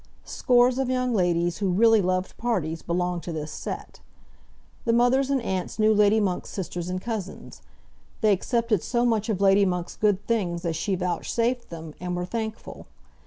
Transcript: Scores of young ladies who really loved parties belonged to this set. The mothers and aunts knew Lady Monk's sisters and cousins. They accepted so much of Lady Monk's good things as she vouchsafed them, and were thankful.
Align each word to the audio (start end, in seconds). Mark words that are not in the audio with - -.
Scores 0.25 0.79
of 0.79 0.89
young 0.89 1.13
ladies 1.13 1.59
who 1.59 1.69
really 1.69 2.01
loved 2.01 2.35
parties 2.35 2.81
belonged 2.81 3.21
to 3.21 3.31
this 3.31 3.51
set. 3.51 4.01
The 4.83 4.93
mothers 4.93 5.29
and 5.29 5.39
aunts 5.43 5.77
knew 5.77 5.93
Lady 5.93 6.19
Monk's 6.19 6.49
sisters 6.49 6.89
and 6.89 6.99
cousins. 6.99 7.61
They 8.21 8.31
accepted 8.31 8.81
so 8.81 9.05
much 9.05 9.29
of 9.29 9.41
Lady 9.41 9.63
Monk's 9.63 9.95
good 9.95 10.25
things 10.25 10.65
as 10.65 10.75
she 10.75 10.95
vouchsafed 10.95 11.69
them, 11.69 11.93
and 12.01 12.15
were 12.15 12.25
thankful. 12.25 12.87